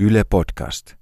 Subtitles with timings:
[0.00, 0.94] Yle Podcast.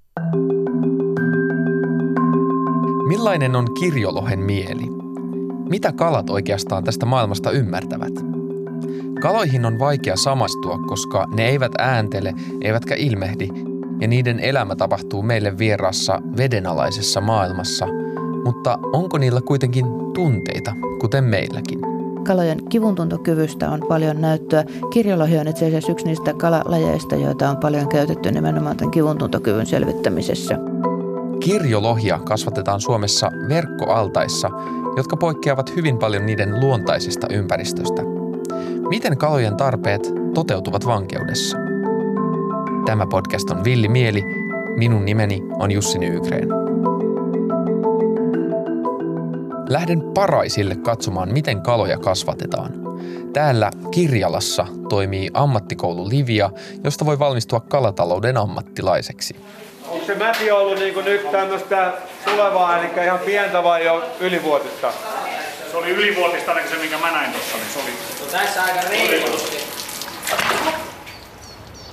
[3.07, 4.83] Millainen on kirjolohen mieli?
[5.69, 8.13] Mitä kalat oikeastaan tästä maailmasta ymmärtävät?
[9.21, 13.49] Kaloihin on vaikea samastua, koska ne eivät ääntele eivätkä ilmehdi,
[14.01, 17.87] ja niiden elämä tapahtuu meille vierassa vedenalaisessa maailmassa.
[18.45, 21.86] Mutta onko niillä kuitenkin tunteita, kuten meilläkin?
[22.27, 24.63] Kalojen kivuntuntokyvystä on paljon näyttöä.
[24.93, 30.57] Kirjolohi on itse asiassa yksi niistä kalalajeista, joita on paljon käytetty nimenomaan tämän kivuntuntokyvyn selvittämisessä.
[31.39, 34.49] Kirjolohia kasvatetaan Suomessa verkkoaltaissa,
[34.97, 38.01] jotka poikkeavat hyvin paljon niiden luontaisesta ympäristöstä.
[38.89, 41.57] Miten kalojen tarpeet toteutuvat vankeudessa?
[42.85, 44.23] Tämä podcast on Villi Mieli.
[44.77, 46.56] Minun nimeni on Jussi Nygren.
[49.69, 52.73] Lähden Paraisille katsomaan, miten kaloja kasvatetaan.
[53.33, 56.49] Täällä Kirjalassa toimii ammattikoulu Livia,
[56.83, 59.35] josta voi valmistua kalatalouden ammattilaiseksi.
[59.89, 61.93] Onko se mäti ollut niin nyt tämmöistä
[62.25, 64.91] tulevaa, eli ihan pientä vai jo ylivuotista?
[65.71, 67.91] Se oli ylivuotista ainakin se, minkä mä näin tuossa, niin se oli...
[68.19, 69.57] No tässä aika reilusti.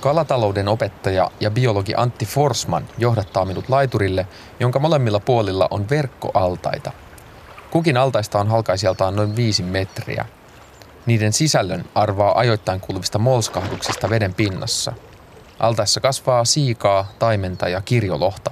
[0.01, 4.27] Kalatalouden opettaja ja biologi Antti Forsman johdattaa minut laiturille,
[4.59, 6.91] jonka molemmilla puolilla on verkkoaltaita.
[7.75, 10.25] Kukin altaista on halkaisijaltaan noin viisi metriä.
[11.05, 14.93] Niiden sisällön arvaa ajoittain kuuluvista molskahduksista veden pinnassa.
[15.59, 18.51] Altaissa kasvaa siikaa, taimenta ja kirjolohta.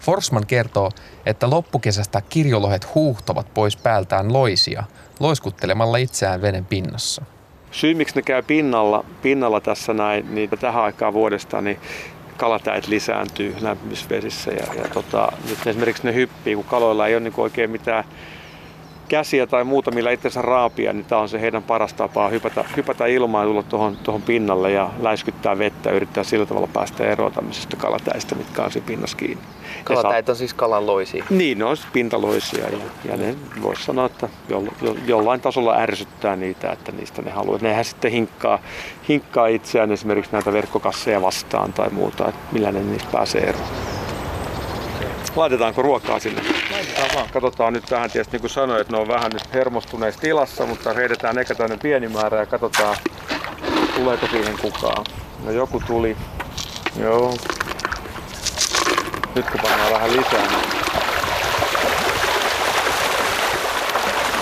[0.00, 0.90] Forsman kertoo,
[1.26, 4.84] että loppukesästä kirjolohet huuhtovat pois päältään loisia,
[5.20, 7.22] loiskuttelemalla itseään veden pinnassa
[7.70, 11.80] syy, miksi ne käy pinnalla, pinnalla tässä näin, niin tähän aikaan vuodesta, niin
[12.38, 14.50] kalatäit lisääntyy lämpimissä vesissä.
[14.50, 18.04] Ja, ja tota, nyt esimerkiksi ne hyppii, kun kaloilla ei ole niin oikein mitään
[19.08, 23.06] käsiä tai muuta, millä itsensä raapia, niin tämä on se heidän paras tapa hypätä, hypätä
[23.06, 27.32] ilmaan ja tulla tuohon, tuohon pinnalle ja läiskyttää vettä ja yrittää sillä tavalla päästä eroon
[27.32, 29.44] tämmöisistä kalatäistä, mitkä on siinä pinnassa kiinni.
[29.84, 31.24] Kalatäit on siis kalanloisia?
[31.30, 36.36] Niin, ne on pintaloisia ja, ja ne voisi sanoa, että jo, jo, jollain tasolla ärsyttää
[36.36, 37.58] niitä, että niistä ne haluaa.
[37.62, 38.58] Nehän sitten hinkkaa,
[39.08, 43.68] hinkkaa itseään esimerkiksi näitä verkkokasseja vastaan tai muuta, että millä ne niistä pääsee eroon.
[45.38, 46.42] Laitetaanko ruokaa sinne?
[46.70, 47.28] Laitetaan vaan.
[47.28, 50.92] Katsotaan nyt vähän, tietysti niin kuin sanoin, että ne on vähän nyt hermostuneessa tilassa, mutta
[50.92, 52.96] heitetään eka tänne pieni määrä ja katsotaan,
[53.94, 55.04] tuleeko siihen kukaan.
[55.44, 56.16] No joku tuli.
[57.00, 57.34] Joo.
[59.34, 60.60] Nyt kun pannaan vähän lisää, niin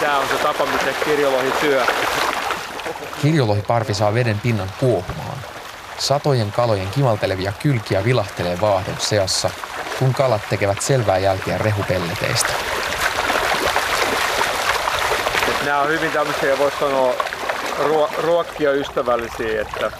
[0.00, 1.86] Tämä on se tapa, miten kirjolohi syö.
[3.22, 5.38] Kirjolohiparvi saa veden pinnan kuohumaan.
[5.98, 9.50] Satojen kalojen kimaltelevia kylkiä vilahtelee vaahdon seassa,
[9.98, 12.52] kun kalat tekevät selvää jälkeä rehupelleteistä.
[15.64, 17.12] Nämä on hyvin tämmöisiä, voisi sanoa,
[17.78, 19.90] ruo- ruokkia ystävällisiä, että,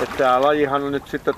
[0.00, 1.34] että tämä lajihan on nyt sitten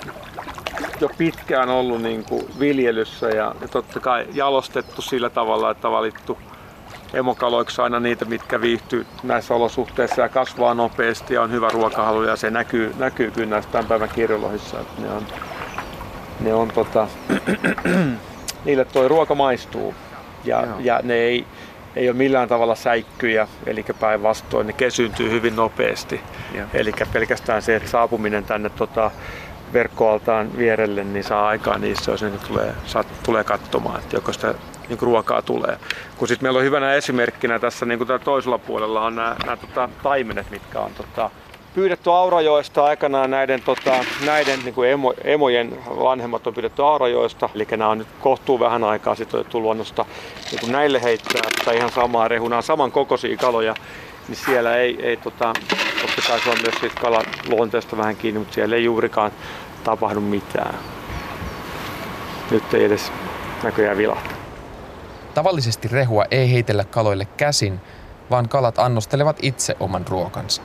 [1.00, 6.38] jo pitkään ollut niin kuin viljelyssä ja, ja totta kai jalostettu sillä tavalla, että valittu
[7.12, 12.36] emokaloiksi aina niitä, mitkä viihtyy näissä olosuhteissa ja kasvaa nopeasti ja on hyvä ruokahalu ja
[12.36, 15.26] se näkyy, näkyy kyllä näissä tämän päivän kirjolohissa, että ne on,
[16.40, 17.08] ne on tota,
[18.64, 19.94] niille toi ruoka maistuu
[20.44, 21.46] ja, ja ne ei,
[21.96, 26.20] ei ole millään tavalla säikkyjä, eli päinvastoin ne kesyntyy hyvin nopeasti.
[26.74, 29.10] Eli pelkästään se, että saapuminen tänne tota,
[29.72, 34.54] verkkoaltaan vierelle, niin saa aikaa niissä, jos ne tulee, saa, tulee katsomaan, että joko sitä
[34.88, 35.78] niin ruokaa tulee.
[36.16, 39.88] Kun sitten meillä on hyvänä esimerkkinä tässä niin kuin toisella puolella on nämä, nämä tota,
[40.02, 41.30] taimenet, mitkä on tota,
[41.74, 47.48] pyydetty Aurajoesta aikanaan näiden, tota, näiden niin kuin emo, emojen vanhemmat on pyydetty Aurajoesta.
[47.54, 50.04] Eli nämä on nyt kohtuu vähän aikaa sitten otettu luonnosta
[50.50, 53.74] niin kuin näille heittää tai ihan samaa on saman kokoisia kaloja,
[54.28, 55.52] niin siellä ei, ei tota,
[56.02, 59.32] totta kai se on myös siitä kalan luonteesta vähän kiinni, mutta siellä ei juurikaan
[59.84, 60.74] tapahdu mitään.
[62.50, 63.12] Nyt ei edes
[63.62, 64.30] näköjään vilahta.
[65.34, 67.80] Tavallisesti rehua ei heitellä kaloille käsin,
[68.30, 70.62] vaan kalat annostelevat itse oman ruokansa.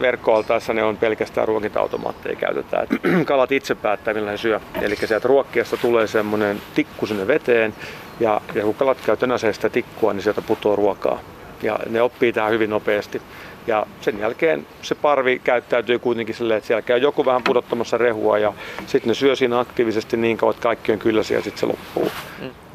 [0.00, 2.82] Verkkoaltaessa ne on pelkästään ruokinta-automaatteja käytetään.
[2.82, 2.90] Et
[3.26, 4.60] Kalat itse päättää millä he syö.
[4.82, 7.74] Eli sieltä ruokkiasta tulee semmoinen tikku sinne veteen
[8.20, 11.20] ja, ja kun kalat käy tönäsee sitä tikkua, niin sieltä putoaa ruokaa.
[11.62, 13.22] Ja ne oppii tähän hyvin nopeasti.
[13.66, 18.38] Ja sen jälkeen se parvi käyttäytyy kuitenkin silleen, että siellä käy joku vähän pudottamassa rehua
[18.38, 18.52] ja
[18.86, 22.10] sitten ne syö siinä aktiivisesti niin kauan, että kaikki on kylläisiä ja sitten se loppuu.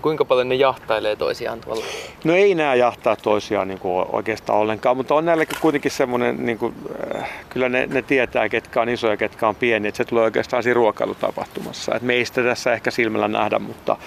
[0.01, 1.85] Kuinka paljon ne jahtailee toisiaan tuolla?
[2.23, 6.57] No ei nää jahtaa toisiaan niin kuin oikeastaan ollenkaan, mutta on näilläkin kuitenkin semmoinen, niin
[6.57, 6.75] kuin,
[7.15, 10.23] äh, kyllä ne, ne tietää, ketkä on isoja ja ketkä on pieniä, että se tulee
[10.23, 11.95] oikeastaan siinä ruokailutapahtumassa.
[11.95, 13.97] Et meistä tässä ehkä silmällä nähdä, mutta,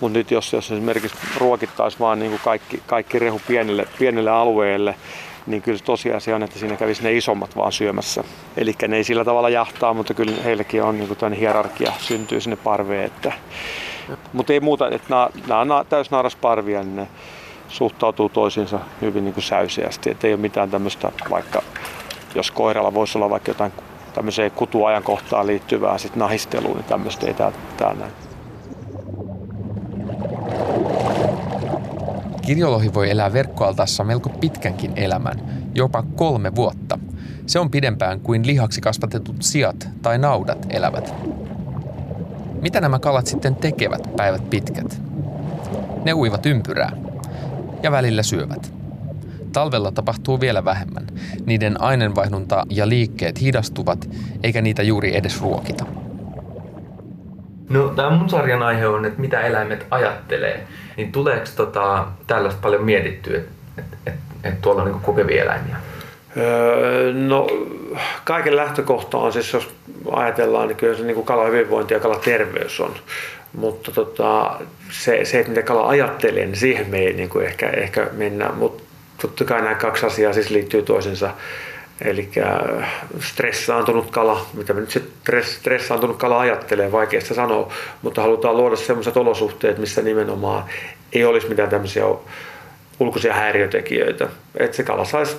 [0.00, 4.94] mutta nyt jos, jos esimerkiksi ruokittaisiin vaan niin kuin kaikki, kaikki rehu pienelle, pienelle alueelle,
[5.46, 8.24] niin kyllä tosiasia on, että siinä kävisi ne isommat vaan syömässä.
[8.56, 13.04] Eli ne ei sillä tavalla jahtaa, mutta kyllä heillekin on niin hierarkia syntyy sinne parveen.
[13.04, 13.32] Että,
[14.32, 17.08] mutta ei muuta, että nämä, nämä on täysnaarasparvia, niin ne
[17.68, 20.10] suhtautuu toisiinsa hyvin niin kuin säyseästi.
[20.10, 21.62] Että ei ole mitään tämmöistä, vaikka
[22.34, 23.72] jos koiralla voisi olla vaikka jotain
[24.14, 27.52] tämmöiseen kutuajankohtaan liittyvää sit nahisteluun, niin tämmöistä ei tää,
[27.94, 28.31] näin.
[32.42, 35.40] Kirjolohi voi elää verkkoaltaassa melko pitkänkin elämän,
[35.74, 36.98] jopa kolme vuotta.
[37.46, 41.14] Se on pidempään kuin lihaksi kasvatetut siat tai naudat elävät.
[42.62, 45.02] Mitä nämä kalat sitten tekevät päivät pitkät?
[46.04, 46.92] Ne uivat ympyrää
[47.82, 48.74] ja välillä syövät.
[49.52, 51.06] Talvella tapahtuu vielä vähemmän.
[51.46, 54.10] Niiden aineenvaihdunta ja liikkeet hidastuvat,
[54.42, 55.86] eikä niitä juuri edes ruokita.
[57.72, 60.66] No, tämä mun sarjan aihe on, että mitä eläimet ajattelee.
[60.96, 64.14] Niin tuleeko tota, tällaista paljon mietittyä, että et, et,
[64.44, 65.76] et tuolla on niin kokevia eläimiä?
[66.36, 67.46] Öö, no,
[68.24, 69.74] kaiken lähtökohta on siis, jos
[70.12, 72.94] ajatellaan, niin kyllä se niin kalan hyvinvointi ja kalan terveys on.
[73.52, 74.56] Mutta tota,
[74.90, 78.50] se, se, että mitä kala ajattelee, niin siihen me ei niin kuin ehkä, ehkä mennä.
[78.52, 78.82] Mutta
[79.22, 81.30] totta kai nämä kaksi asiaa siis liittyy toisensa.
[82.04, 82.28] Eli
[83.20, 85.02] stressaantunut kala, mitä me nyt se
[85.42, 87.72] stressaantunut kala ajattelee, vaikeasta sanoa,
[88.02, 90.64] mutta halutaan luoda sellaiset olosuhteet, missä nimenomaan
[91.12, 92.04] ei olisi mitään tämmöisiä
[93.00, 94.28] ulkoisia häiriötekijöitä.
[94.56, 95.36] Että se kala saisi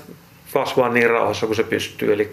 [0.54, 2.14] kasvaa niin rauhassa kuin se pystyy.
[2.14, 2.30] Eli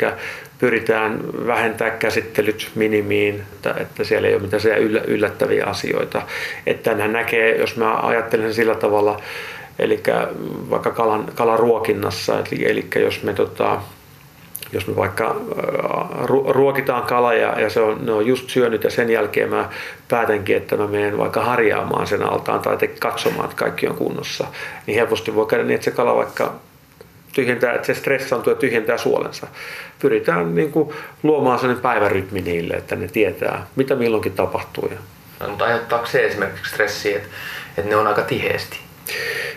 [0.58, 6.22] pyritään vähentämään käsittelyt minimiin, että, että siellä ei ole mitään yllättäviä asioita.
[6.66, 9.20] Että hän näkee, jos mä ajattelen sillä tavalla,
[9.78, 10.02] eli
[10.70, 13.80] vaikka kalan, kalan ruokinnassa, eli, eli jos me tota,
[14.72, 18.90] jos me vaikka äh, ruokitaan kala ja, ja se on, ne on just syönyt ja
[18.90, 19.68] sen jälkeen mä
[20.08, 24.46] päätänkin, että mä menen vaikka harjaamaan sen altaan tai katsomaan, että kaikki on kunnossa,
[24.86, 26.54] niin helposti voi käydä niin, että se kala vaikka
[27.32, 29.46] tyhjentää, että se stressaantuu ja tyhjentää suolensa.
[29.98, 34.90] Pyritään niin kuin luomaan sellainen päivärytmi niille, että ne tietää, mitä milloinkin tapahtuu.
[35.40, 37.28] No, mutta aiheuttaako se esimerkiksi stressiä, että,
[37.78, 38.89] että ne on aika tiheesti?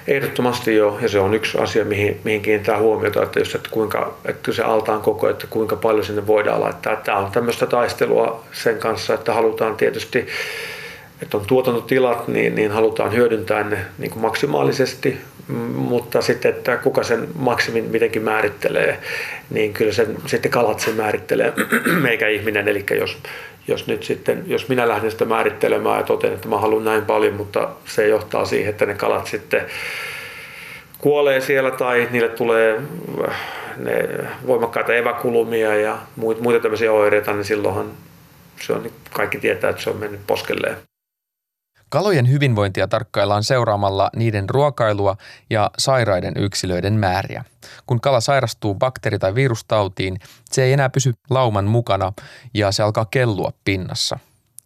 [0.07, 4.13] Ehdottomasti joo, ja se on yksi asia, mihin, mihin kiinnittää huomiota, että, jos, että, kuinka,
[4.25, 6.95] että se altaan koko, että kuinka paljon sinne voidaan laittaa.
[6.95, 10.27] Tämä on tämmöistä taistelua sen kanssa, että halutaan tietysti,
[11.23, 15.17] että on tuotantotilat, niin, niin halutaan hyödyntää ne niin kuin maksimaalisesti,
[15.75, 18.99] mutta sitten, että kuka sen maksimin mitenkin määrittelee,
[19.49, 21.53] niin kyllä sen, sitten kalat sen määrittelee,
[22.09, 22.67] eikä ihminen.
[22.67, 23.17] Eli jos,
[23.67, 27.33] jos nyt sitten, jos minä lähden sitä määrittelemään ja totean, että mä haluan näin paljon,
[27.33, 29.65] mutta se johtaa siihen, että ne kalat sitten
[30.97, 32.81] kuolee siellä tai niille tulee
[33.77, 34.07] ne
[34.47, 37.91] voimakkaita eväkulumia ja muita tämmöisiä oireita, niin silloinhan
[38.61, 40.77] se on, kaikki tietää, että se on mennyt poskelleen.
[41.93, 45.17] Kalojen hyvinvointia tarkkaillaan seuraamalla niiden ruokailua
[45.49, 47.43] ja sairaiden yksilöiden määriä.
[47.85, 50.19] Kun kala sairastuu bakteri- tai virustautiin,
[50.51, 52.13] se ei enää pysy lauman mukana
[52.53, 54.19] ja se alkaa kellua pinnassa.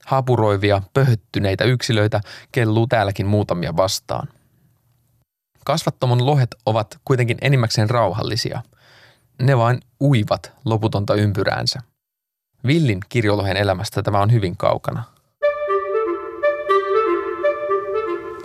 [0.05, 2.21] Hapuroivia, pöhöttyneitä yksilöitä
[2.51, 4.27] kelluu täälläkin muutamia vastaan.
[5.65, 8.61] Kasvattomon lohet ovat kuitenkin enimmäkseen rauhallisia.
[9.41, 11.79] Ne vain uivat loputonta ympyräänsä.
[12.67, 15.03] Villin kirjolohen elämästä tämä on hyvin kaukana–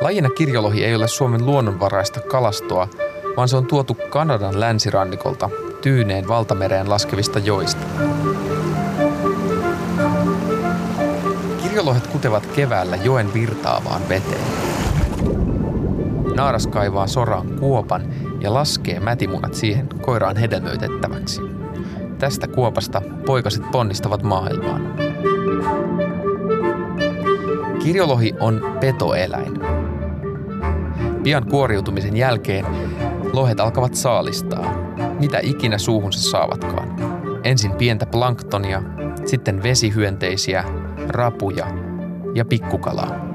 [0.02, 2.88] Lajina kirjolohi ei ole Suomen luonnonvaraista kalastoa,
[3.37, 5.50] vaan se on tuotu Kanadan länsirannikolta
[5.82, 7.87] Tyyneen valtamereen laskevista joista.
[11.62, 14.44] Kirjolohet kutevat keväällä joen virtaavaan veteen.
[16.34, 18.03] Naaras kaivaa soraan kuopan
[18.41, 21.41] ja laskee mätimunat siihen koiraan hedelmöitettäväksi.
[22.19, 24.94] Tästä kuopasta poikaset ponnistavat maailmaan.
[27.82, 29.81] Kirjolohi on petoeläin.
[31.22, 32.67] Pian kuoriutumisen jälkeen
[33.32, 34.74] lohet alkavat saalistaa,
[35.20, 36.96] mitä ikinä suuhunsa saavatkaan.
[37.44, 38.82] Ensin pientä planktonia,
[39.24, 40.64] sitten vesihyönteisiä,
[41.08, 41.67] rapuja
[42.34, 43.26] ja pikkukalaa.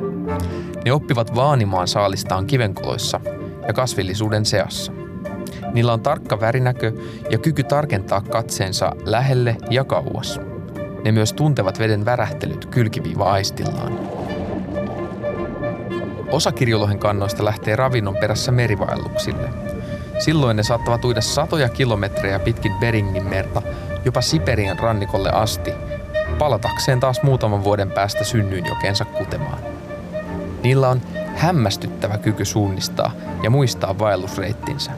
[0.86, 3.20] Ne oppivat vaanimaan saalistaan kivenkoloissa
[3.67, 4.91] ja kasvillisuuden seassa.
[5.74, 6.91] Niillä on tarkka värinäkö
[7.29, 10.39] ja kyky tarkentaa katseensa lähelle ja kauas.
[11.03, 14.16] Ne myös tuntevat veden värähtelyt kylkiviiva-aistillaan.
[16.31, 19.50] Osa kirjolohen kannoista lähtee ravinnon perässä merivaelluksille.
[20.19, 23.62] Silloin ne saattavat uida satoja kilometrejä pitkin Beringin merta,
[24.05, 25.74] jopa Siperian rannikolle asti,
[26.39, 29.60] palatakseen taas muutaman vuoden päästä synnyinjokeensa kutemaan.
[30.63, 31.01] Niillä on
[31.36, 33.12] hämmästyttävä kyky suunnistaa
[33.43, 34.91] ja muistaa vaellusreittinsä.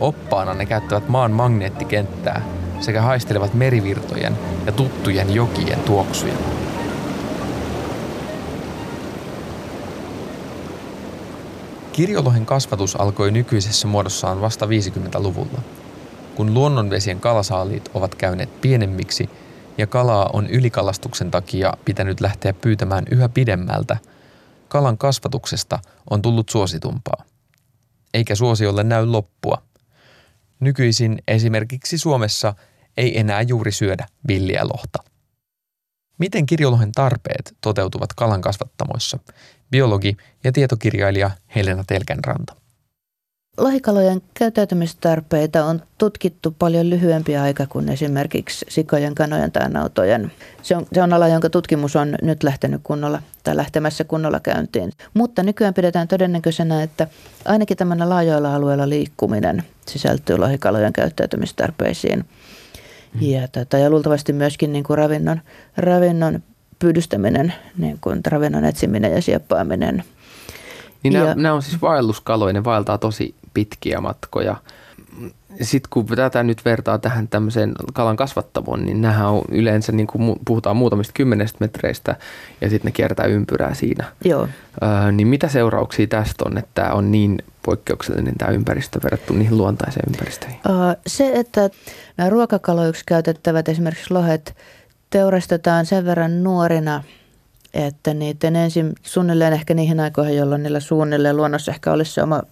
[0.00, 2.42] Oppaana ne käyttävät maan magneettikenttää
[2.80, 6.34] sekä haistelevat merivirtojen ja tuttujen jokien tuoksuja.
[12.00, 15.62] Kirjolohen kasvatus alkoi nykyisessä muodossaan vasta 50-luvulla.
[16.34, 19.30] kun luonnonvesien kalasaaliit ovat käyneet pienemmiksi
[19.78, 23.96] ja kalaa on ylikalastuksen takia pitänyt lähteä pyytämään yhä pidemmältä,
[24.68, 25.78] kalan kasvatuksesta
[26.10, 27.24] on tullut suositumpaa.
[28.14, 29.62] Eikä suosiolle näy loppua.
[30.60, 32.54] Nykyisin esimerkiksi Suomessa
[32.96, 35.02] ei enää juuri syödä villiä lohta.
[36.18, 39.18] Miten kirjolohen tarpeet toteutuvat kalan kasvattamoissa?
[39.70, 42.60] Biologi ja tietokirjailija Helena Telkenranta.
[43.58, 50.32] Lohikalojen käyttäytymistarpeita on tutkittu paljon lyhyempi aika kuin esimerkiksi sikojen, kanojen tai nautojen.
[50.62, 54.92] Se on, se on ala, jonka tutkimus on nyt lähtenyt kunnolla tai lähtemässä kunnolla käyntiin.
[55.14, 57.06] Mutta nykyään pidetään todennäköisenä, että
[57.44, 62.24] ainakin tämmöinen laajoilla alueilla liikkuminen sisältyy lohikalojen käyttäytymistarpeisiin.
[63.14, 63.22] Mm.
[63.22, 65.40] Ja, tota, ja luultavasti myöskin niin kuin ravinnon,
[65.76, 66.42] ravinnon
[66.80, 70.04] pyydystäminen, niin kuin ravinnon etsiminen ja sieppaaminen.
[71.02, 74.56] Niin ja, nämä, nämä on siis vaelluskaloja, ne vaeltaa tosi pitkiä matkoja.
[75.62, 80.36] Sitten kun tätä nyt vertaa tähän tämmöiseen kalan kasvattamoon, niin nämähän on yleensä, niin kuin
[80.44, 82.16] puhutaan muutamista kymmenestä metreistä
[82.60, 84.04] ja sitten ne kiertää ympyrää siinä.
[84.24, 84.48] Joo.
[84.82, 89.58] Öö, niin mitä seurauksia tästä on, että tämä on niin poikkeuksellinen tämä ympäristö verrattuna niihin
[89.58, 90.60] luontaiseen ympäristöihin?
[91.06, 91.70] Se, että
[92.16, 94.56] nämä ruokakaloiksi käytettävät esimerkiksi lohet
[95.10, 97.02] teurastetaan sen verran nuorina–
[97.74, 102.42] että niiden ensin suunnilleen ehkä niihin aikoihin, jolloin niillä suunnilleen luonnossa ehkä olisi se oma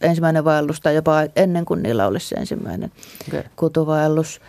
[0.00, 2.92] ensimmäinen vaellus tai jopa ennen kuin niillä olisi se ensimmäinen
[3.28, 3.42] okay.
[3.56, 4.40] kutuvaellus.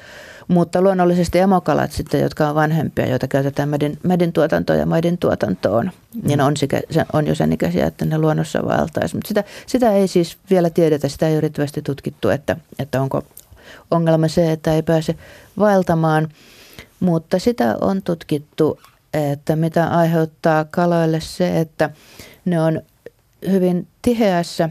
[0.48, 5.86] Mutta luonnollisesti emokalat sitten, jotka on vanhempia, joita käytetään medin, medin tuotantoon ja maidin tuotantoon,
[5.86, 6.22] mm.
[6.28, 6.82] niin on, sikä,
[7.14, 9.16] on jo sen ikäisiä, että ne luonnossa vaeltaisi.
[9.16, 13.24] Mutta sitä, sitä ei siis vielä tiedetä, sitä ei ole riittävästi tutkittu, että, että onko
[13.92, 15.16] ongelma se, että ei pääse
[15.60, 16.30] vaeltamaan.
[17.04, 18.80] Mutta sitä on tutkittu,
[19.14, 21.90] että mitä aiheuttaa kaloille se, että
[22.46, 22.82] ne on
[23.50, 24.70] hyvin tiheässä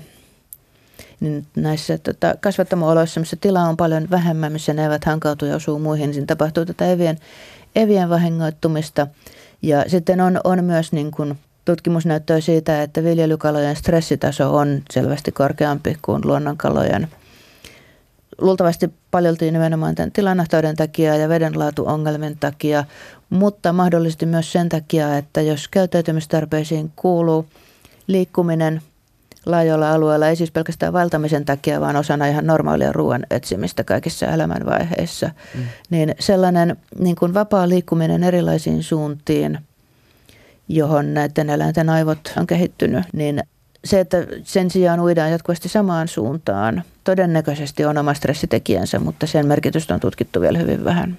[1.21, 5.79] niin näissä tota, kasvattamo-oloissa, missä tilaa on paljon vähemmän, missä ne eivät hankautu ja osuu
[5.79, 7.19] muihin, niin tapahtuu tätä evien,
[7.77, 9.07] evien vahingoittumista.
[9.63, 15.97] Ja sitten on, on myös niin kuin tutkimusnäyttöä siitä, että viljelykalojen stressitaso on selvästi korkeampi
[16.03, 17.09] kuin luonnonkalojen.
[18.41, 22.85] Luultavasti paljolti nimenomaan tämän tilanahtauden takia ja vedenlaatuongelmien takia,
[23.31, 27.47] mutta mahdollisesti myös sen takia, että jos käyttäytymistarpeisiin kuuluu
[28.07, 28.83] liikkuminen
[29.47, 35.31] laajoilla alueilla, ei siis pelkästään valtamisen takia, vaan osana ihan normaalia ruoan etsimistä kaikissa elämänvaiheissa,
[35.55, 35.63] mm.
[35.91, 39.59] niin sellainen niin kuin vapaa liikkuminen erilaisiin suuntiin,
[40.69, 43.43] johon näiden eläinten aivot on kehittynyt, niin
[43.85, 49.95] se, että sen sijaan uidaan jatkuvasti samaan suuntaan, todennäköisesti on oma stressitekijänsä, mutta sen merkitystä
[49.95, 51.19] on tutkittu vielä hyvin vähän.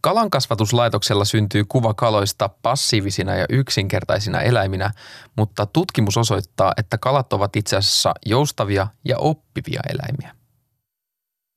[0.00, 4.90] Kalankasvatuslaitoksella syntyy kuva kaloista passiivisina ja yksinkertaisina eläiminä,
[5.36, 10.38] mutta tutkimus osoittaa, että kalat ovat itse asiassa joustavia ja oppivia eläimiä.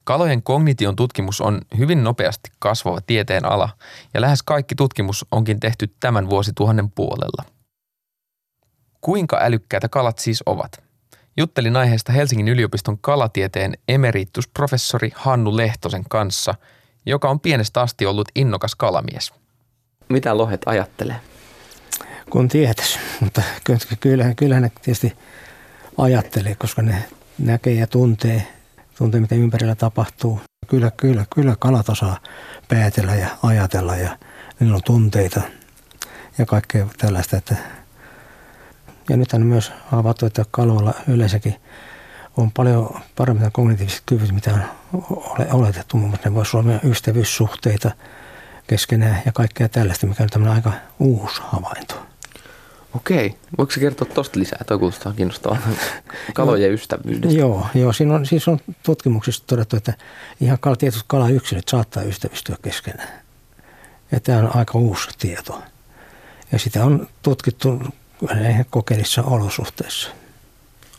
[0.03, 3.69] Kalojen kognition tutkimus on hyvin nopeasti kasvava tieteen ala
[4.13, 7.60] ja lähes kaikki tutkimus onkin tehty tämän vuosituhannen puolella.
[9.01, 10.83] Kuinka älykkäitä kalat siis ovat?
[11.37, 16.55] Juttelin aiheesta Helsingin yliopiston kalatieteen emeritusprofessori Hannu Lehtosen kanssa–
[17.05, 19.33] joka on pienestä asti ollut innokas kalamies.
[20.09, 21.15] Mitä lohet ajattelee?
[22.29, 23.41] Kun tietäisi, mutta
[23.99, 25.17] kyllähän, kyllähän ne tietysti
[25.97, 27.05] ajattelee, koska ne
[27.37, 28.47] näkee ja tuntee,
[28.97, 30.41] tuntee mitä ympärillä tapahtuu.
[30.67, 32.19] Kyllä, kyllä, kyllä kalat osaa
[32.67, 34.17] päätellä ja ajatella ja
[34.59, 35.41] niillä on tunteita
[36.37, 37.37] ja kaikkea tällaista.
[37.37, 37.55] Että
[39.11, 41.55] ja nythän on myös havaittu, että kaloilla yleensäkin–
[42.37, 44.63] on paljon paremmin kognitiiviset kyvyt, mitä on
[45.51, 45.97] oletettu.
[45.97, 47.91] Muun muassa ne voisivat olla ystävyyssuhteita
[48.67, 51.95] keskenään ja kaikkea tällaista, mikä on tämmöinen aika uusi havainto.
[52.95, 53.35] Okei.
[53.57, 54.59] Voiko kertoa tuosta lisää?
[54.67, 55.57] Tuo kuulostaa kiinnostavaa.
[56.33, 57.37] Kalojen ystävyydestä.
[57.37, 59.93] Joo, joo siinä on, siis on tutkimuksista todettu, että
[60.41, 63.09] ihan kala, tietyt kalayksilöt saattaa ystävystyä keskenään.
[64.11, 65.61] Ja tämä on aika uusi tieto.
[66.51, 67.81] Ja sitä on tutkittu
[68.69, 70.09] kokeellisissa olosuhteissa.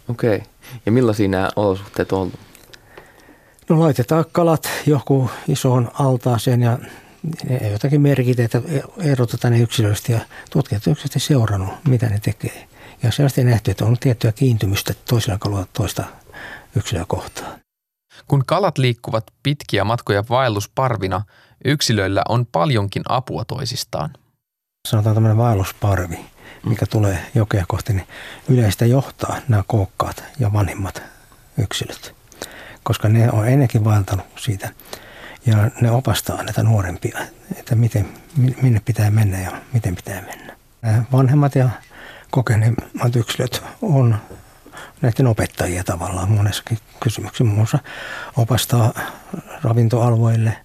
[0.09, 0.43] Okei.
[0.87, 2.38] Ja millaisia nämä olosuhteet on ollut?
[3.69, 6.79] No laitetaan kalat joku isoon altaaseen ja
[7.73, 8.62] jotakin merkiteitä
[8.99, 12.69] erotetaan ne yksilöistä ja tutkijat on seurannut, mitä ne tekee.
[13.02, 16.05] Ja selvästi nähty, että on tiettyä kiintymystä toisella kalulla toista
[16.76, 17.61] yksilöä kohtaan.
[18.29, 21.25] Kun kalat liikkuvat pitkiä matkoja vaellusparvina,
[21.64, 24.11] yksilöillä on paljonkin apua toisistaan.
[24.88, 26.19] Sanotaan tämmöinen vaellusparvi
[26.66, 28.07] mikä tulee jokea kohti, niin
[28.49, 31.02] yleistä johtaa nämä kookkaat ja vanhimmat
[31.59, 32.14] yksilöt.
[32.83, 34.71] Koska ne on ennenkin vaeltanut siitä
[35.47, 37.19] ja ne opastaa näitä nuorempia,
[37.57, 38.09] että miten,
[38.62, 40.57] minne pitää mennä ja miten pitää mennä.
[40.83, 41.69] Nämä vanhemmat ja
[42.31, 44.16] kokeneemmat yksilöt on
[45.02, 47.45] näiden opettajia tavallaan monessakin kysymyksessä.
[47.45, 47.78] Muun muassa
[48.37, 48.92] opastaa
[49.62, 50.57] ravintoalueille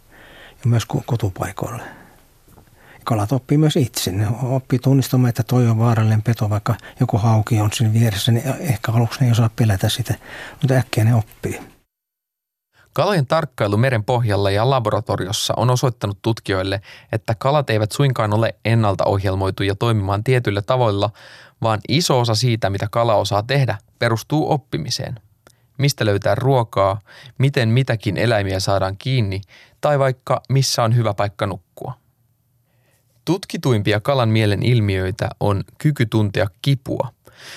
[0.50, 1.97] ja myös kotupaikoille.
[3.08, 4.12] Kalat oppii myös itse.
[4.12, 8.32] Ne oppii tunnistamaan, että toi on vaarallinen peto, vaikka joku hauki on siinä vieressä.
[8.32, 10.16] Niin ehkä aluksi ne ei osaa pelätä sitä,
[10.62, 11.60] mutta äkkiä ne oppii.
[12.94, 19.06] Kalojen tarkkailu meren pohjalla ja laboratoriossa on osoittanut tutkijoille, että kalat eivät suinkaan ole ennalta
[19.06, 21.10] ohjelmoituja toimimaan tietyillä tavoilla,
[21.62, 25.20] vaan iso osa siitä, mitä kala osaa tehdä, perustuu oppimiseen.
[25.78, 27.00] Mistä löytää ruokaa,
[27.38, 29.42] miten mitäkin eläimiä saadaan kiinni
[29.82, 32.07] tai vaikka missä on hyvä paikka nukkua.
[33.28, 37.14] Tutkituimpia kalan mielen ilmiöitä on kyky tuntea kipua.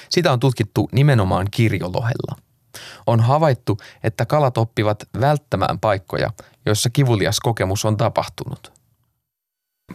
[0.08, 2.36] Sitä on tutkittu nimenomaan kirjolohella.
[3.06, 6.30] On havaittu, että kalat oppivat välttämään paikkoja,
[6.66, 8.72] joissa kivulias kokemus on tapahtunut.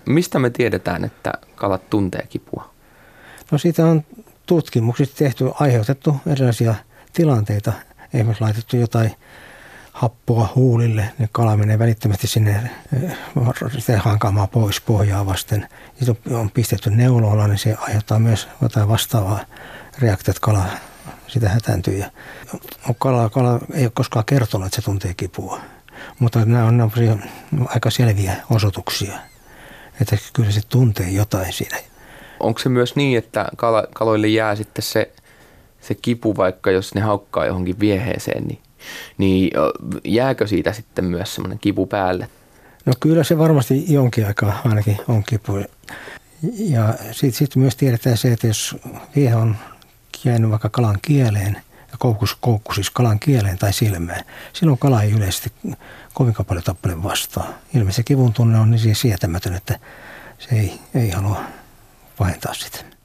[0.06, 2.74] Mistä me tiedetään, että kalat tuntee kipua?
[3.52, 4.04] No siitä on
[4.46, 6.76] tutkimukset tehty, aiheutettu erilaisia
[7.14, 7.74] tilanteita.
[8.14, 9.16] Esimerkiksi laitettu jotain
[9.96, 12.70] happoa huulille, niin kala menee välittömästi sinne
[13.78, 15.68] sitä hankaamaan pois pohjaa vasten.
[16.00, 19.40] Sitten on pistetty neuloilla, niin se aiheuttaa myös jotain vastaavaa
[20.00, 20.66] reaktiota, että kala
[21.28, 22.04] sitä hätääntyy.
[22.98, 25.60] Kala, kala ei ole koskaan kertonut, että se tuntee kipua.
[26.20, 27.24] Mutta nämä on, nämä on
[27.68, 29.14] aika selviä osoituksia,
[30.02, 31.78] että kyllä se tuntee jotain siinä
[32.40, 35.12] onko se myös niin, että kala, kaloille jää sitten se,
[35.82, 38.60] se kipu, vaikka jos ne haukkaa johonkin vieheeseen, niin,
[39.18, 39.52] niin
[40.04, 42.30] jääkö siitä sitten myös semmoinen kipu päälle?
[42.86, 45.54] No kyllä se varmasti jonkin aikaa ainakin on kipu.
[46.56, 48.76] Ja sitten sit myös tiedetään se, että jos
[49.16, 49.56] viehe on
[50.24, 51.58] jäänyt vaikka kalan kieleen,
[51.92, 55.52] ja koukkus, koukku siis kalan kieleen tai silmään, silloin kala ei yleisesti
[56.14, 57.54] kovinkaan paljon tappele vastaan.
[57.74, 59.80] Ilmeisesti kivun tunne on niin siis sietämätön, että
[60.40, 61.42] se ei, ei halua
[62.18, 62.96] pahentaa sitä.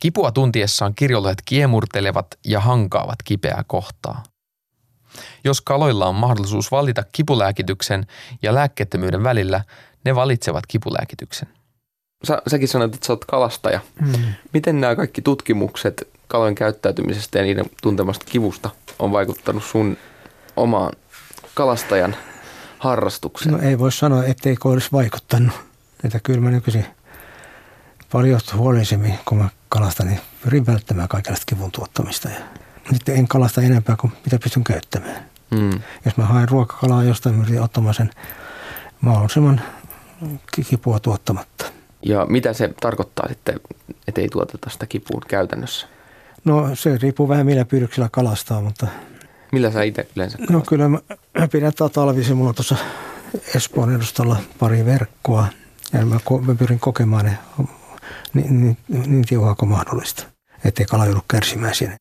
[0.00, 4.22] Kipua tuntiessaan kirjoilijat kiemurtelevat ja hankaavat kipeää kohtaa.
[5.44, 8.06] Jos kaloilla on mahdollisuus valita kipulääkityksen
[8.42, 9.64] ja lääkkeettömyyden välillä,
[10.04, 11.48] ne valitsevat kipulääkityksen.
[12.24, 13.80] Sä, säkin sanoit, että sä oot kalastaja.
[14.00, 14.24] Hmm.
[14.52, 19.96] Miten nämä kaikki tutkimukset kalojen käyttäytymisestä ja niiden tuntemasta kivusta on vaikuttanut sun
[20.56, 20.92] omaan
[21.54, 22.16] kalastajan
[22.78, 23.52] harrastukseen?
[23.52, 25.52] No ei voi sanoa, etteikö olisi vaikuttanut.
[26.04, 26.86] Että kyllä mä nykyisin
[28.12, 32.28] paljon huolellisemmin, kun mä kalastan, niin pyrin välttämään kaikenlaista kivun tuottamista.
[32.28, 32.40] Ja
[32.92, 35.24] nyt en kalasta enempää kuin mitä pystyn käyttämään.
[35.50, 35.80] Mm.
[36.04, 38.10] Jos mä haen ruokakalaa jostain, mä yritin ottamaan sen
[39.00, 39.60] mahdollisimman
[40.70, 41.64] kipua tuottamatta.
[42.02, 43.60] Ja mitä se tarkoittaa sitten,
[44.08, 45.86] että ei tuoteta sitä kipua käytännössä?
[46.44, 48.86] No se riippuu vähän millä pyydyksillä kalastaa, mutta...
[49.52, 50.56] Millä sä itse yleensä kalastat?
[50.56, 50.98] No kyllä mä
[51.52, 52.76] pidän talvisin, mulla on tuossa
[53.54, 55.46] Espoon edustalla pari verkkoa.
[55.92, 57.38] Ja mä, mä pyrin kokemaan ne
[58.34, 60.24] niin, niin, niin tiuhaa kuin mahdollista,
[60.64, 61.96] ettei kala joudu kärsimään siinä.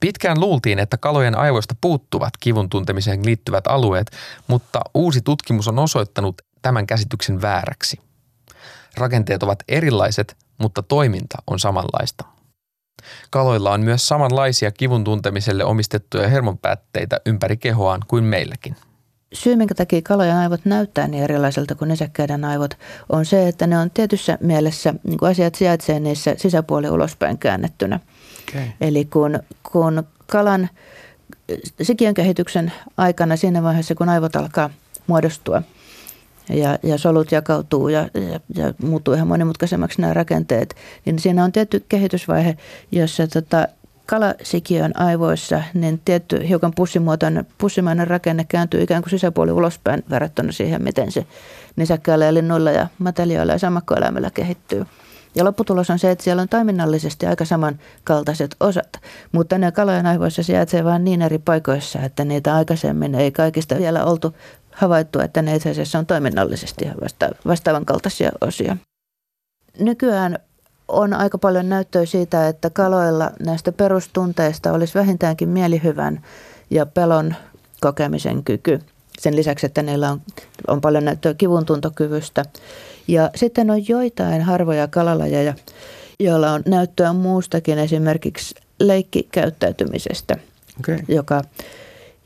[0.00, 4.10] Pitkään luultiin, että kalojen aivoista puuttuvat kivun tuntemiseen liittyvät alueet,
[4.46, 8.00] mutta uusi tutkimus on osoittanut tämän käsityksen vääräksi.
[8.96, 12.24] Rakenteet ovat erilaiset, mutta toiminta on samanlaista.
[13.30, 18.76] Kaloilla on myös samanlaisia kivun tuntemiselle omistettuja hermonpäätteitä ympäri kehoaan kuin meilläkin
[19.32, 23.78] syy, minkä takia kalojen aivot näyttää niin erilaiselta kuin nisäkkäiden aivot, on se, että ne
[23.78, 28.00] on tietyssä mielessä, niin kuin asiat sijaitsee niissä sisäpuoli ulospäin käännettynä.
[28.48, 28.66] Okay.
[28.80, 29.38] Eli kun,
[29.72, 30.68] kun kalan
[31.82, 34.70] sikiön kehityksen aikana siinä vaiheessa, kun aivot alkaa
[35.06, 35.62] muodostua
[36.48, 41.52] ja, ja solut jakautuu ja, ja, ja muuttuu ihan monimutkaisemmaksi nämä rakenteet, niin siinä on
[41.52, 42.56] tietty kehitysvaihe,
[42.92, 43.68] jossa tota,
[44.06, 50.82] kalasikiön aivoissa niin tietty hiukan pussimuotoinen, pussimainen rakenne kääntyy ikään kuin sisäpuoli ulospäin verrattuna siihen,
[50.82, 51.26] miten se
[51.76, 54.86] nisäkkäällä ja linnuilla ja matelioilla ja sammakkoeläimillä kehittyy.
[55.34, 58.92] Ja lopputulos on se, että siellä on toiminnallisesti aika samankaltaiset osat,
[59.32, 64.04] mutta ne kalojen aivoissa sijaitsee vain niin eri paikoissa, että niitä aikaisemmin ei kaikista vielä
[64.04, 64.34] oltu
[64.72, 68.76] havaittu, että ne itse asiassa on toiminnallisesti vasta- vastaavan kaltaisia osia.
[69.78, 70.38] Nykyään
[70.88, 76.24] on aika paljon näyttöä siitä, että kaloilla näistä perustunteista olisi vähintäänkin mielihyvän
[76.70, 77.34] ja pelon
[77.80, 78.80] kokemisen kyky.
[79.18, 80.20] Sen lisäksi, että niillä on,
[80.66, 82.44] on paljon näyttöä kivuntuntokyvystä.
[83.08, 85.54] Ja sitten on joitain harvoja kalalajeja,
[86.20, 90.36] joilla on näyttöä muustakin, esimerkiksi leikkikäyttäytymisestä,
[90.80, 90.98] okay.
[91.08, 91.42] joka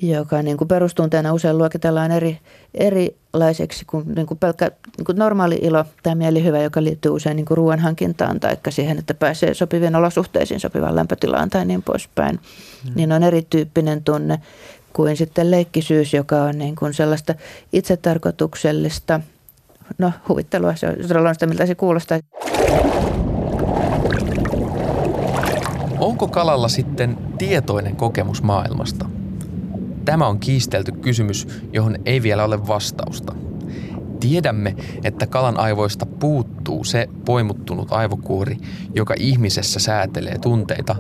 [0.02, 2.38] joka niin kuin perustunteena usein luokitellaan eri,
[2.74, 7.46] erilaiseksi kuin, niin kuin pelkkä niin kuin normaali ilo tai mielihyvä, joka liittyy usein niin
[7.46, 12.40] kuin ruoan hankintaan tai siihen, että pääsee sopivien olosuhteisiin, sopivaan lämpötilaan tai niin poispäin.
[12.84, 12.92] Mm.
[12.94, 14.38] Niin on erityyppinen tunne
[14.92, 17.34] kuin sitten leikkisyys, joka on niin kuin sellaista
[17.72, 19.20] itsetarkoituksellista,
[19.98, 22.18] no huvittelua, se on sitä, miltä se kuulostaa.
[26.02, 29.08] onko kalalla sitten tietoinen kokemus maailmasta?
[30.04, 33.34] Tämä on kiistelty kysymys, johon ei vielä ole vastausta.
[34.20, 38.56] Tiedämme, että kalan aivoista puuttuu se poimuttunut aivokuori,
[38.94, 40.96] joka ihmisessä säätelee tunteita,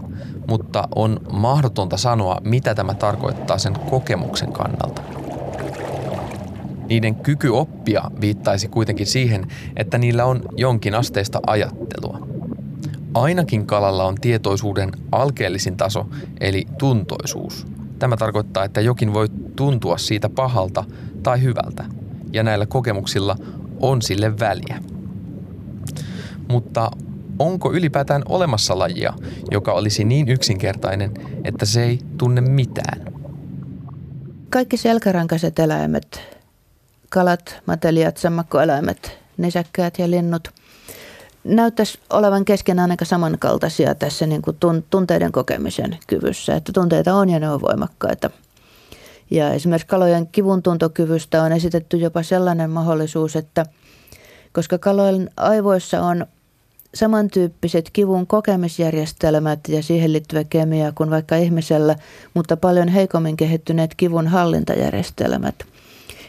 [0.48, 5.21] mutta on mahdotonta sanoa, mitä tämä tarkoittaa sen kokemuksen kannalta.
[6.92, 12.28] Niiden kyky oppia viittaisi kuitenkin siihen, että niillä on jonkin asteista ajattelua.
[13.14, 16.06] Ainakin kalalla on tietoisuuden alkeellisin taso,
[16.40, 17.66] eli tuntoisuus.
[17.98, 20.84] Tämä tarkoittaa, että jokin voi tuntua siitä pahalta
[21.22, 21.84] tai hyvältä,
[22.32, 23.36] ja näillä kokemuksilla
[23.80, 24.82] on sille väliä.
[26.48, 26.90] Mutta
[27.38, 29.12] onko ylipäätään olemassa lajia,
[29.50, 31.10] joka olisi niin yksinkertainen,
[31.44, 33.12] että se ei tunne mitään?
[34.50, 36.41] Kaikki selkärankaiset eläimet,
[37.12, 40.48] kalat, matelijat, sammakkoeläimet, nisäkkäät ja linnut–
[41.44, 44.56] näyttäisi olevan keskenään aika samankaltaisia tässä niin kuin
[44.90, 48.30] tunteiden kokemisen kyvyssä, että tunteita on ja ne on voimakkaita.
[49.30, 53.66] Ja esimerkiksi kalojen kivuntuntokyvystä on esitetty jopa sellainen mahdollisuus, että
[54.52, 56.26] koska kalojen aivoissa on
[56.94, 61.96] samantyyppiset kivun kokemisjärjestelmät ja siihen liittyvä kemia kuin vaikka ihmisellä,
[62.34, 65.54] mutta paljon heikommin kehittyneet kivun hallintajärjestelmät–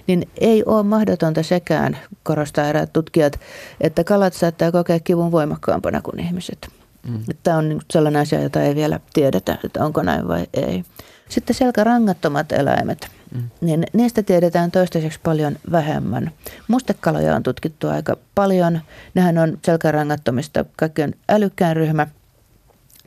[0.07, 3.39] niin ei ole mahdotonta sekään, korostaa eräät tutkijat,
[3.81, 6.67] että kalat saattaa kokea kivun voimakkaampana kuin ihmiset.
[7.07, 7.19] Mm.
[7.43, 10.83] Tämä on sellainen asia, jota ei vielä tiedetä, että onko näin vai ei.
[11.29, 13.43] Sitten selkärangattomat eläimet, mm.
[13.61, 16.31] niin niistä tiedetään toistaiseksi paljon vähemmän.
[16.67, 18.79] Mustekaloja on tutkittu aika paljon.
[19.13, 22.07] Nehän on selkärangattomista kaikkein älykkään ryhmä,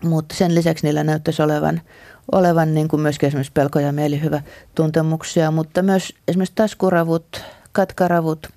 [0.03, 1.81] mutta sen lisäksi niillä näyttäisi olevan
[2.33, 4.43] olevan niin kuin myöskin esimerkiksi pelko- ja mielihyvä
[4.75, 8.49] tuntemuksia, mutta myös esimerkiksi taskuravut, katkaravut,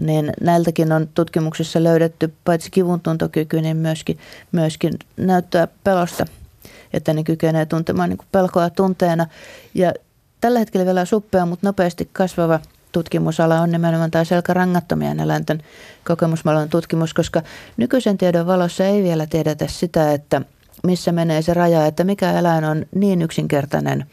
[0.00, 4.18] niin näiltäkin on tutkimuksissa löydetty paitsi kivuntuntokyky, niin myöskin,
[4.52, 6.26] myöskin näyttöä pelosta,
[6.92, 9.26] että ne kykenee tuntemaan niin kuin pelkoa tunteena.
[9.74, 9.92] Ja
[10.40, 12.60] tällä hetkellä vielä suppea, mutta nopeasti kasvava
[12.92, 15.62] tutkimusala on nimenomaan tämä selkärangattomien eläinten
[16.04, 17.42] kokemusmalon tutkimus, koska
[17.76, 20.42] nykyisen tiedon valossa ei vielä tiedetä sitä, että–
[20.82, 24.06] missä menee se raja, että mikä eläin on niin yksinkertainen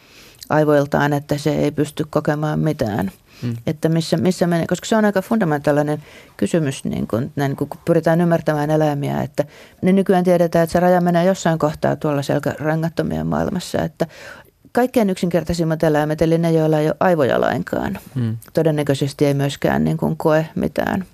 [0.49, 3.11] aivoiltaan, että se ei pysty kokemaan mitään.
[3.41, 3.55] Hmm.
[3.67, 6.03] Että missä, missä menee, koska se on aika fundamentaalinen
[6.37, 9.45] kysymys, niin kun, näin, kun pyritään ymmärtämään eläimiä, että
[9.81, 14.07] niin nykyään tiedetään, että se raja menee jossain kohtaa tuolla selkärangattomien maailmassa, että
[14.71, 18.37] kaikkein yksinkertaisimmat eläimet, eli ne, joilla ei ole aivoja lainkaan, hmm.
[18.53, 21.05] todennäköisesti ei myöskään niin kuin koe mitään.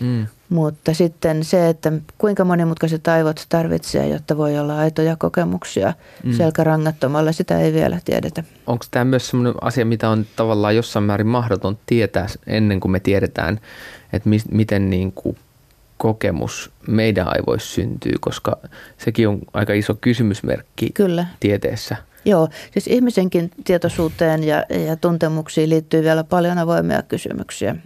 [0.00, 0.26] Hmm.
[0.52, 6.32] Mutta sitten se, että kuinka monimutkaiset aivot tarvitsee, jotta voi olla aitoja kokemuksia mm.
[6.32, 8.44] selkärangattomalla, sitä ei vielä tiedetä.
[8.66, 13.00] Onko tämä myös sellainen asia, mitä on tavallaan jossain määrin mahdoton tietää ennen kuin me
[13.00, 13.60] tiedetään,
[14.12, 15.36] että mi- miten niin kuin
[15.96, 18.56] kokemus meidän aivoissa syntyy, koska
[18.98, 21.26] sekin on aika iso kysymysmerkki Kyllä.
[21.40, 21.96] tieteessä.
[22.24, 27.76] Joo, siis ihmisenkin tietoisuuteen ja, ja tuntemuksiin liittyy vielä paljon avoimia kysymyksiä.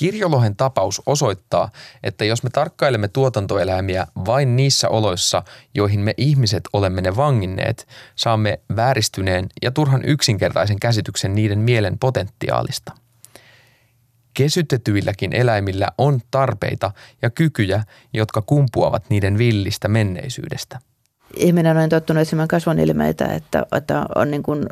[0.00, 1.70] Kirjolohen tapaus osoittaa,
[2.02, 5.42] että jos me tarkkailemme tuotantoeläimiä vain niissä oloissa,
[5.74, 12.92] joihin me ihmiset olemme ne vanginneet, saamme vääristyneen ja turhan yksinkertaisen käsityksen niiden mielen potentiaalista.
[14.34, 16.90] Kesytetyilläkin eläimillä on tarpeita
[17.22, 17.82] ja kykyjä,
[18.12, 20.78] jotka kumpuavat niiden villistä menneisyydestä.
[21.36, 24.66] Ihminen on tottunut etsimään kasvonilmeitä, että, että on niin kuin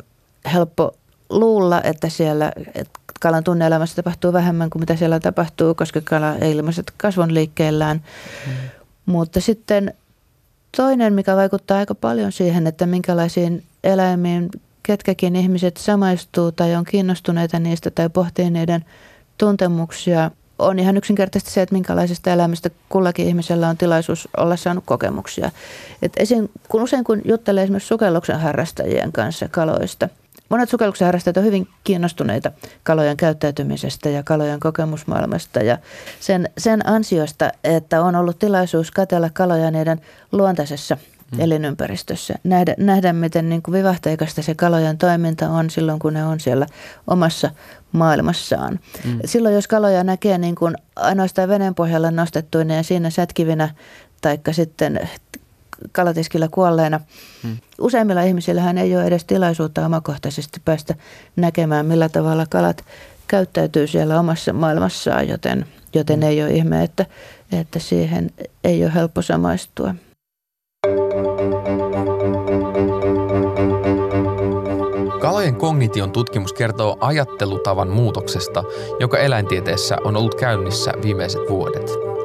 [0.52, 0.96] helppo
[1.30, 6.52] luulla, että siellä että kalan tunneelämässä tapahtuu vähemmän kuin mitä siellä tapahtuu, koska kala ei
[6.52, 8.02] ilmaiset kasvon liikkeellään.
[8.46, 8.52] Mm.
[9.06, 9.94] Mutta sitten
[10.76, 14.48] toinen, mikä vaikuttaa aika paljon siihen, että minkälaisiin eläimiin
[14.82, 18.84] ketkäkin ihmiset samaistuu tai on kiinnostuneita niistä tai pohtii niiden
[19.38, 25.50] tuntemuksia, on ihan yksinkertaisesti se, että minkälaisesta elämästä kullakin ihmisellä on tilaisuus olla saanut kokemuksia.
[26.02, 30.08] Et esim, kun usein kun juttelee esimerkiksi sukelluksen harrastajien kanssa kaloista–
[30.48, 35.78] Monet sukelluksen harrastajat ovat hyvin kiinnostuneita kalojen käyttäytymisestä ja kalojen kokemusmaailmasta ja
[36.20, 40.00] sen, sen ansiosta, että on ollut tilaisuus katella kaloja niiden
[40.32, 40.96] luontaisessa
[41.32, 41.40] mm.
[41.40, 42.34] elinympäristössä.
[42.44, 46.66] Nähdä, nähdä miten niin kuin vivahteikasta se kalojen toiminta on silloin, kun ne on siellä
[47.06, 47.50] omassa
[47.92, 48.80] maailmassaan.
[49.04, 49.18] Mm.
[49.24, 53.74] Silloin, jos kaloja näkee niin kuin ainoastaan veneen pohjalla nostettuina ja siinä sätkivinä,
[54.20, 55.08] taikka sitten
[55.92, 57.00] kalatiskillä kuolleena.
[57.42, 57.56] Hmm.
[57.80, 60.94] Useimmilla ihmisillähän ei ole edes tilaisuutta omakohtaisesti päästä
[61.36, 62.84] näkemään, millä tavalla kalat
[63.28, 66.28] käyttäytyy siellä omassa maailmassaan, joten, joten hmm.
[66.28, 67.06] ei ole ihme, että,
[67.52, 68.30] että siihen
[68.64, 69.94] ei ole helppo samaistua.
[75.20, 78.64] Kalojen kognition tutkimus kertoo ajattelutavan muutoksesta,
[79.00, 82.17] joka eläintieteessä on ollut käynnissä viimeiset vuodet.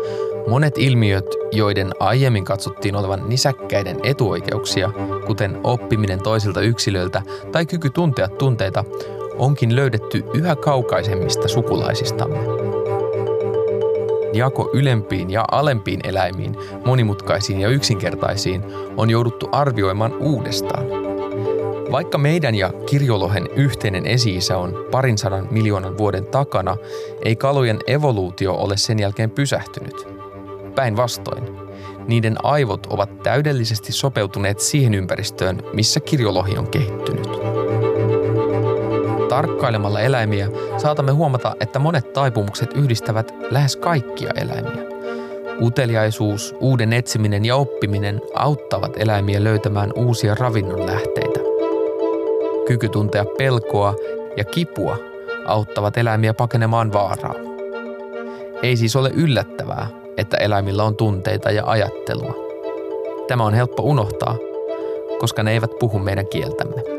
[0.47, 4.91] Monet ilmiöt, joiden aiemmin katsottiin olevan nisäkkäiden etuoikeuksia,
[5.25, 8.83] kuten oppiminen toisilta yksilöiltä tai kyky tuntea tunteita,
[9.37, 12.39] onkin löydetty yhä kaukaisemmista sukulaisistamme.
[14.33, 18.63] Jako ylempiin ja alempiin eläimiin, monimutkaisiin ja yksinkertaisiin,
[18.97, 20.85] on jouduttu arvioimaan uudestaan.
[21.91, 26.77] Vaikka meidän ja kirjolohen yhteinen esi on parin sadan miljoonan vuoden takana,
[27.25, 30.12] ei kalojen evoluutio ole sen jälkeen pysähtynyt.
[30.75, 31.43] Päinvastoin,
[32.07, 37.27] niiden aivot ovat täydellisesti sopeutuneet siihen ympäristöön, missä kirjolohi on kehittynyt.
[39.29, 44.83] Tarkkailemalla eläimiä saatamme huomata, että monet taipumukset yhdistävät lähes kaikkia eläimiä.
[45.61, 51.39] Uteliaisuus, uuden etsiminen ja oppiminen auttavat eläimiä löytämään uusia ravinnon lähteitä.
[52.67, 53.95] Kyky tuntea pelkoa
[54.37, 54.97] ja kipua
[55.45, 57.35] auttavat eläimiä pakenemaan vaaraa.
[58.63, 62.33] Ei siis ole yllättävää, että eläimillä on tunteita ja ajattelua.
[63.27, 64.35] Tämä on helppo unohtaa,
[65.19, 66.92] koska ne eivät puhu meidän kieltämme.